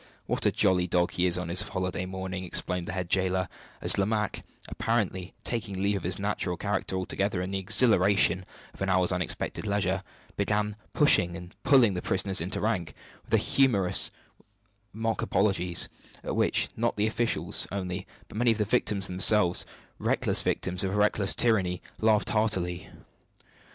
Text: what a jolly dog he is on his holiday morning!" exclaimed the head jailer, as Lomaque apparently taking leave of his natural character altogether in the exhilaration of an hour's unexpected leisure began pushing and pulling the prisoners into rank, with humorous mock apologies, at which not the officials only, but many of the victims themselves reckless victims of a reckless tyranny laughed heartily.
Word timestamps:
what 0.25 0.47
a 0.47 0.51
jolly 0.51 0.87
dog 0.87 1.11
he 1.11 1.27
is 1.27 1.37
on 1.37 1.47
his 1.49 1.61
holiday 1.61 2.07
morning!" 2.07 2.43
exclaimed 2.43 2.87
the 2.87 2.91
head 2.93 3.07
jailer, 3.07 3.47
as 3.83 3.99
Lomaque 3.99 4.41
apparently 4.67 5.35
taking 5.43 5.79
leave 5.79 5.97
of 5.97 6.01
his 6.03 6.17
natural 6.17 6.57
character 6.57 6.95
altogether 6.95 7.39
in 7.39 7.51
the 7.51 7.59
exhilaration 7.59 8.43
of 8.73 8.81
an 8.81 8.89
hour's 8.89 9.11
unexpected 9.11 9.67
leisure 9.67 10.01
began 10.37 10.75
pushing 10.93 11.35
and 11.35 11.53
pulling 11.61 11.93
the 11.93 12.01
prisoners 12.01 12.41
into 12.41 12.59
rank, 12.59 12.95
with 13.29 13.39
humorous 13.43 14.09
mock 14.91 15.21
apologies, 15.21 15.87
at 16.23 16.35
which 16.35 16.69
not 16.75 16.95
the 16.95 17.05
officials 17.05 17.67
only, 17.71 18.07
but 18.27 18.37
many 18.37 18.49
of 18.53 18.57
the 18.57 18.65
victims 18.65 19.05
themselves 19.05 19.67
reckless 19.99 20.41
victims 20.41 20.83
of 20.83 20.91
a 20.95 20.97
reckless 20.97 21.35
tyranny 21.35 21.79
laughed 22.01 22.29
heartily. 22.29 22.89